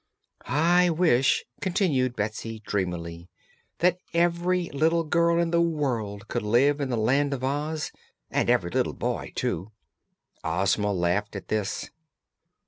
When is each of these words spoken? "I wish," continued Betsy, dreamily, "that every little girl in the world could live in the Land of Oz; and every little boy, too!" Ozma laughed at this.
"I 0.47 0.89
wish," 0.89 1.45
continued 1.61 2.15
Betsy, 2.15 2.59
dreamily, 2.65 3.29
"that 3.81 3.99
every 4.15 4.67
little 4.71 5.03
girl 5.03 5.37
in 5.37 5.51
the 5.51 5.61
world 5.61 6.27
could 6.27 6.41
live 6.41 6.81
in 6.81 6.89
the 6.89 6.97
Land 6.97 7.35
of 7.35 7.43
Oz; 7.43 7.91
and 8.31 8.49
every 8.49 8.71
little 8.71 8.95
boy, 8.95 9.31
too!" 9.35 9.69
Ozma 10.43 10.91
laughed 10.91 11.35
at 11.35 11.49
this. 11.49 11.91